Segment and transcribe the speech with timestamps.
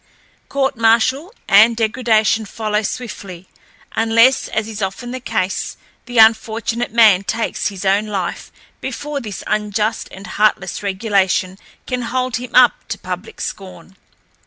[0.49, 3.47] Court martial and degradation follow swiftly,
[3.95, 5.77] unless as is often the case,
[6.07, 12.37] the unfortunate man takes his own life before this unjust and heartless regulation can hold
[12.37, 13.95] him up to public scorn.